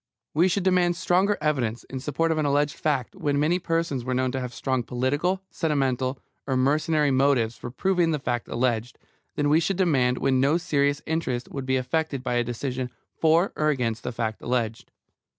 We 0.33 0.47
should 0.47 0.63
demand 0.63 0.95
stronger 0.95 1.37
evidence 1.41 1.83
in 1.83 1.99
support 1.99 2.31
of 2.31 2.39
an 2.39 2.45
alleged 2.47 2.73
fact 2.75 3.13
when 3.15 3.39
many 3.39 3.59
persons 3.59 4.03
were 4.03 4.15
known 4.15 4.31
to 4.31 4.39
have 4.39 4.51
strong 4.51 4.81
political, 4.81 5.43
sentimental, 5.51 6.17
or 6.47 6.57
mercenary 6.57 7.11
motives 7.11 7.55
for 7.55 7.69
proving 7.69 8.09
the 8.09 8.17
fact 8.17 8.47
alleged, 8.47 8.97
than 9.35 9.47
we 9.47 9.59
should 9.59 9.77
demand 9.77 10.17
when 10.17 10.41
no 10.41 10.57
serious 10.57 11.03
interest 11.05 11.51
would 11.51 11.67
be 11.67 11.77
affected 11.77 12.23
by 12.23 12.33
a 12.33 12.43
decision 12.43 12.89
for 13.19 13.53
or 13.55 13.69
against 13.69 14.01
the 14.01 14.11
fact 14.11 14.41
alleged. 14.41 14.89